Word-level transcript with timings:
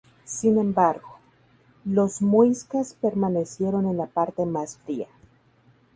Sin 0.25 0.57
embargo, 0.57 1.19
los 1.85 2.23
muiscas 2.23 2.95
permanecieron 2.95 3.87
en 3.87 3.97
la 3.97 4.07
parte 4.07 4.47
más 4.47 4.77
fría. 4.77 5.07